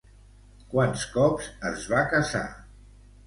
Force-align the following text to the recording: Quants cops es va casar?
Quants 0.69 1.03
cops 1.17 1.51
es 1.71 1.85
va 1.93 2.01
casar? 2.15 2.45